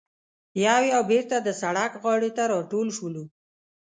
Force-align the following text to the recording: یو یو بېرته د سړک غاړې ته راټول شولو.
یو 0.65 0.81
یو 0.91 1.01
بېرته 1.11 1.35
د 1.41 1.49
سړک 1.61 1.91
غاړې 2.03 2.31
ته 2.37 2.43
راټول 2.53 2.87
شولو. 2.97 3.23